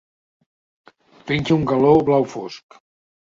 [1.27, 2.81] Penja d'un galó blau fosc.